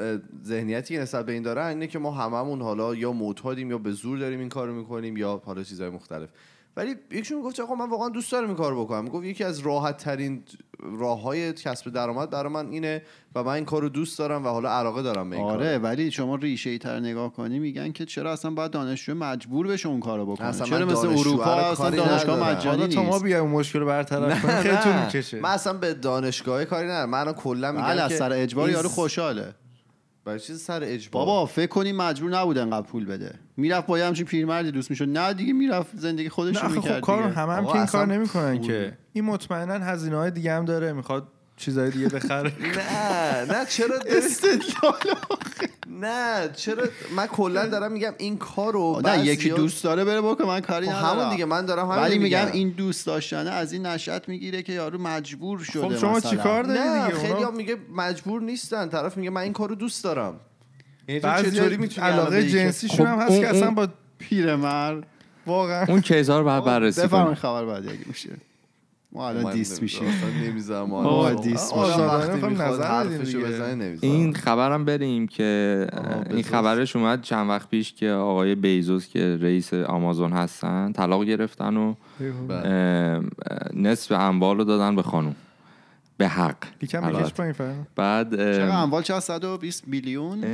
[0.45, 3.91] ذهنیتی که نسبت به این دارن اینه که ما هممون حالا یا معتادیم یا به
[3.91, 6.29] زور داریم این کارو می‌کنیم یا حالا چیزهای مختلف.
[6.77, 9.05] ولی یکشون می‌گفت آقا من واقعا دوست دارم این کارو بکنم.
[9.05, 10.43] می‌گفت یکی از راحت ترین
[10.99, 13.03] راه های کسب درآمد برای من اینه
[13.35, 16.11] و من این کارو دوست دارم و حالا علاقه دارم به این آره کار ولی
[16.11, 20.01] شما ریشه ای تر نگاه کنی میگن که چرا اصلا باید دانشجو مجبور بشه اون
[20.01, 22.51] کارو بکنه؟ اصلا چرا مثل اروپا رو اصلا دانشگاه.
[22.51, 23.25] مجانی حالا تا ما نیست.
[23.25, 25.41] بیایم مشکل رو برطرف کنیم خیلی طول می‌کشه.
[25.41, 27.11] من اصلا به دانشگاه کاری ندارم.
[27.11, 29.55] من کلا میگم بله از که سر اجبار یارو خوشحاله.
[30.25, 31.25] برای چیز سر اجبار.
[31.25, 33.35] بابا فکر کنی مجبور نبود انقدر پول بده.
[33.57, 35.09] می‌رفت با یه همچین پیرمردی دوست می‌شد.
[35.09, 37.35] نه دیگه می‌رفت زندگی خودش رو خب می‌کرد کار دیگه.
[37.35, 38.99] همه هم آقا که این کار نمی‌کنن که.
[39.13, 41.29] این مطمئنا هزینه های دیگه هم داره می‌خواد
[41.61, 43.95] چیزای دیگه بخره نه نه چرا
[46.01, 46.85] نه چرا؟
[47.17, 50.93] من کلا دارم میگم این کارو نه یکی دوست داره بره بکنه من کاری خب
[50.93, 51.19] ندارم.
[51.19, 52.47] همون دیگه من دارم همین ولی میگم.
[52.53, 56.21] این دوست داشتنه از این نشأت می‌گیره که یارو مجبور شده خب شما.
[56.21, 58.89] چیکار داری نه دیگه؟ خیلی میگه مجبور نیستن.
[58.89, 60.41] طرف میگه من این کارو دوست دارم.
[61.09, 65.07] یعنی چطوری می‌تونی علاقه بگی که- جنسیشون هم خب هست که اصلا با پیرمرد
[65.47, 65.87] واقعا.
[65.89, 68.31] اون ها رو باید بررسی بفرمایید کنیم خبر بعدی اگه میشه.
[69.13, 70.09] ما الان دیس میشیم
[70.45, 71.41] نمی‌ذارم آدم.
[71.41, 72.01] دیس می‌شیم.
[74.01, 75.87] این خبرم بریم که
[76.31, 76.43] این.
[76.43, 81.95] خبرش اومد چند وقت پیش که آقای بیزوس که رئیس آمازون هستن طلاق گرفتن و
[82.49, 83.21] بله.
[83.75, 85.37] نصف اموال رو دادن به خانوم
[86.21, 87.01] به حق یکم.
[87.01, 90.45] بکش پایین فردا بعد چقدر اموال چقدر 120 میلیون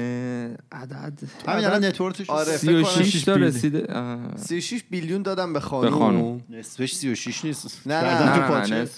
[0.73, 1.13] عدد
[1.49, 3.35] همین الان net worth ش آره، فکر 36 تا.
[3.35, 6.41] رسیده اه، 36 billion دادم به خانوم به خانوم.
[6.51, 8.89] نصفش 36 نیست نه، نه، نه تو نه.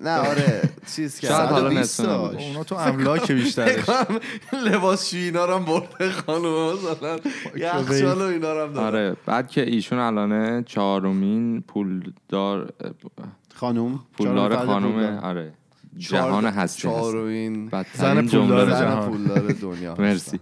[0.00, 0.62] نه آره
[0.96, 2.32] چیز شاید حالا 120 نصف نبود.
[2.32, 2.46] داشت.
[2.48, 3.84] اونا تو املاک بیشترش
[4.66, 7.18] لباس شوینا رو هم برده خانوم مثلا
[7.56, 12.72] یخچال و اینا رو هم داره آره بعد که ایشون الانه چهارمین پولدار
[13.54, 15.18] خانوم پولدار پولدار.
[15.22, 15.52] آره
[15.98, 19.10] جهان هستی هست چهارمین زن پولدار جهان.
[19.10, 20.38] پولدار دنیا مرسی.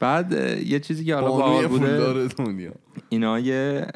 [0.00, 0.32] بعد
[0.66, 2.72] یه چیزی که حالا باحال بوده دنیا.
[3.08, 3.86] اینا یه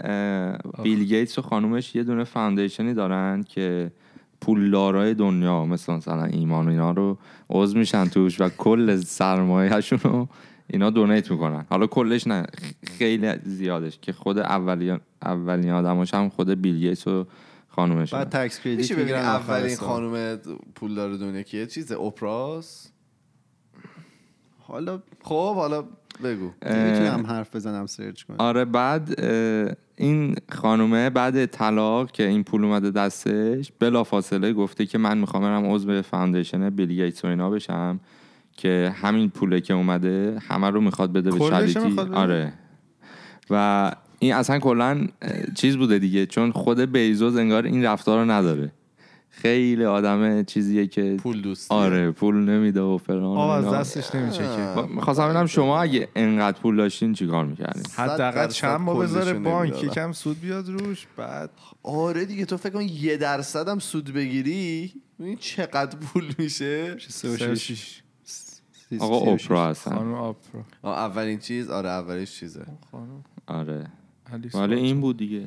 [0.82, 3.92] بیل گیتس و خانومش یه دونه foundation ی دارن که
[4.40, 7.18] پولدارای دنیا مثل مثلا ایمان و اینا رو
[7.50, 10.28] عضو میشن توش و کل سرمایهشون رو
[10.70, 11.64] اینا donate می‌کنن.
[11.70, 12.46] حالا کلش نه
[12.98, 17.26] خیلی زیادش که خود اولی اولین آدماش هم خود بیل گیتس و
[17.74, 19.76] خانومش بعد tax credit می‌گیرن اولین.
[19.76, 20.36] خانم
[20.74, 22.88] پولدار دنیا کیه؟ چیز اپراس
[24.58, 25.84] حالا خب حالا
[26.24, 26.50] بگو.
[26.62, 29.20] می‌تونم حرف بزنم search کنم آره بعد
[29.96, 35.42] این خانومه بعد طلاق که این پول اومده دستش بلا فاصله گفته که من می‌خوام
[35.42, 38.00] برم عضو foundation بیل گیتس و اینا بشم
[38.56, 42.52] که همین پوله که اومده همه رو می‌خواد بده به بده؟ آره.
[43.50, 43.92] و
[44.24, 45.06] این اصلا کلا
[45.54, 48.72] چیز بوده دیگه چون خود بیزوز انگار این رفتار رو نداره.
[49.30, 51.74] خیلی آدم چیزیه که پول دوستی.
[51.74, 53.74] آره پول نمیده و فلان از.
[53.74, 58.94] دستش نمیچکه با- می‌خواستم ببینم شما اگه انقدر پول داشتین چیکار می‌کردین؟ حداقل چند ما
[58.94, 59.84] کلشو بذاره بانک.
[59.84, 61.50] یکم سود بیاد روش بعد.
[61.82, 68.00] آره دیگه تو فکر کن یه درصد هم سود بگیری این چقدر پول میشه؟ 36
[69.00, 69.94] آقا اپرا هستن.
[69.94, 70.34] خانم
[70.84, 72.64] اولین چیز آره اولیش چیزه.
[72.92, 73.24] خانم.
[73.46, 73.86] آره.
[74.54, 74.74] ولی.
[74.74, 75.42] این بود دیگه.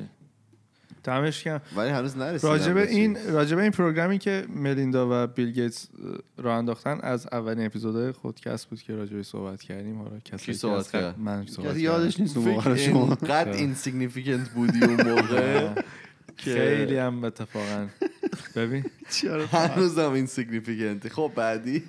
[1.04, 1.60] دمش گرم.
[1.76, 2.76] ولی هنوز نرسیدم راجب.
[2.76, 5.88] این راجب این program ی که ملیندا و بیل گیتس
[6.36, 9.98] راه انداختن از اولین اپیزودهای خودکست بود که راجبش صحبت کردیم.
[9.98, 13.04] حالا کسی صحبت کرد؟ من صحبت یادش نیست اون موقع شما.
[13.04, 15.68] اینقدر insignificant بودی اون موقع
[16.36, 17.86] خیلی هم اتفاقا.
[18.56, 18.84] ببین.
[19.52, 21.82] هنوزم insignificant ی خب بعدی؟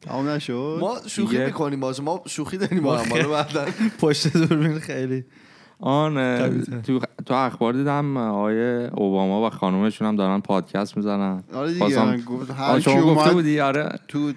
[0.00, 0.78] تمام نشد.
[0.80, 2.02] ما شوخی می‌کنیم باشه.
[2.02, 3.10] ما شوخی داریم با هم.
[3.10, 3.66] حالا بعدا.
[3.98, 5.24] پشت دوربین خیلی.
[5.80, 6.14] آن.
[6.82, 11.42] تو, تو اخبار دیدم آقای اوباما و خانومشون هم دارن پادکست می‌زنن.
[11.54, 13.98] آره دیگه بازم- من گفت هر کی گفته بودی؟ آره.
[14.08, 14.32] تو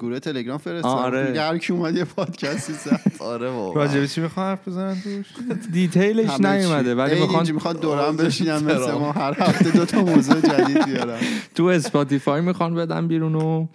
[0.00, 0.92] گروه تلگرام فرستاد.
[0.98, 1.40] آره.
[1.40, 3.00] هر کی اومد یه پادکستی زد.
[3.20, 3.80] آره بابا.
[3.80, 5.26] راجب چی می‌خوان حرف بزنن توش؟
[5.72, 6.40] detail ش.
[6.40, 8.92] نیومده ولی می‌خوان می‌خوان دورم آه، بشینن مثل.
[8.92, 11.18] ما هر هفته دو تا موضوع جدید بیارن.
[11.54, 13.66] تو Spotify می‌خوان بدن بیرون و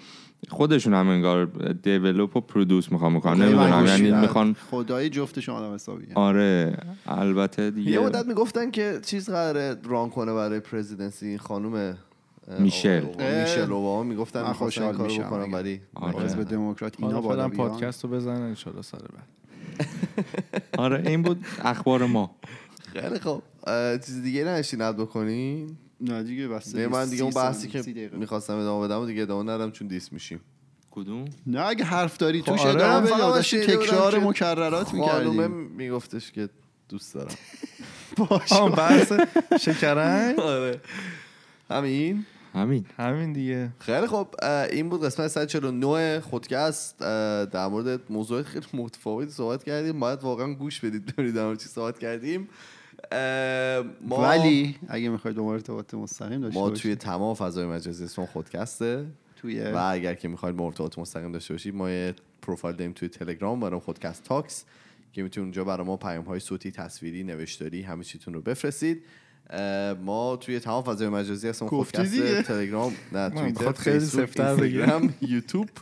[0.52, 1.46] خودشون هم انگار
[1.84, 7.92] develop و produce می‌خوان می‌کنن نمی‌دونم یعنی می‌خوان خدای جفتشون آدم حسابی آره البته دیگه
[7.92, 11.98] یه مدت می‌گفتن که چیز قراره run کنه برای presidency این خانم
[12.60, 13.04] میشل.
[13.42, 14.04] میشل اوباما.
[14.04, 15.24] می‌گفتن من می‌خواستن این خوشحال کارو میشم.
[15.24, 15.54] بکنم اگه.
[15.54, 16.26] ولی آره.
[16.26, 19.28] حزب دموکرات اینا بالا پادکست رو بزنن انشالله سر بعد.
[20.78, 22.36] آره این بود اخبار ما.
[22.94, 23.42] خیلی خب
[24.06, 28.58] چیز دیگه نشین اد بکنین؟ نه دیگه بس نه من دیگه اون بحثی که می‌خواستم
[28.58, 30.40] ادامه بدم و دیگه ادامه ندم چون دیس میشیم.
[30.92, 35.52] کدوم؟ نه اگه حرف داری خب توش آره، ادامه بودم تکرار که مکررات خانومه می‌کردیم
[35.52, 36.50] میگفتش که
[36.90, 37.36] دوست دارم.
[38.52, 39.14] آه بحث
[39.62, 40.82] شکرنگ آره.
[41.70, 42.86] همین؟ همین.
[42.98, 43.70] همین دیگه.
[43.80, 44.28] خیلی خب
[44.72, 47.00] این بود قسمت 149 خودکست.
[47.00, 50.00] در مورد موضوع خیلی متفاوتی صحبت کردیم.
[50.00, 52.50] باید واقعا گوش بدید ببینید در مورد چی صحبت کردیم.
[54.02, 58.26] ما ولی اگه می‌خواید با ما ارتباط مستقیم داشته ما توی تمام فضای مجازی اسم
[58.26, 62.94] خودکسته توی و اگر که می‌خواید با ارتباط مستقیم داشته باشید ما یه پروفایل داریم
[62.94, 64.66] توی تلگرام برام خودکست تاکس
[65.14, 69.04] که می‌تونید اونجا برای ما پیام های صوتی تصویری نوشتاری همه چیتون رو بفرستید
[70.04, 72.42] ما توی تمام فضای مجازی اسم گفتی خودکست.
[72.42, 74.18] تلگرام نه توییتر خیلی بگه.
[74.18, 75.70] اینستاگرام یوتیوب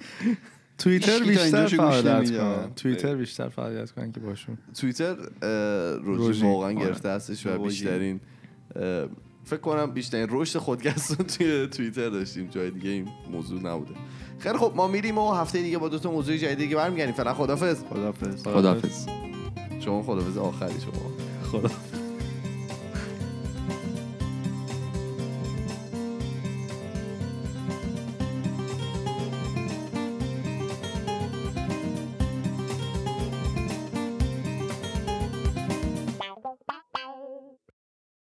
[0.80, 2.32] توییتر بیشتر فعالیت.
[2.32, 2.74] کنن.
[2.76, 4.58] توییتر بیشتر فعالیت کنن که باشون.
[4.80, 5.15] توییتر
[6.04, 6.44] روژی.
[6.44, 6.86] واقعا آره.
[6.86, 7.63] گرفته هستش و.
[7.63, 8.20] بیشترین
[9.44, 12.48] فکر کنم بیشترین رشد خودکست رو توی توییتر داشتیم.
[12.48, 13.92] جای دیگه این موضوع نبوده.
[14.39, 17.15] خیلی خب ما میریم و هفته دیگه با دو تا موضوع جدید دیگه برمیگردیم.
[17.15, 17.84] فعلا خدافظ.
[17.84, 18.44] خدافظ.
[18.44, 19.06] خداحافظ
[19.80, 21.12] شما خدافظ آخری شما.
[21.52, 21.70] خدا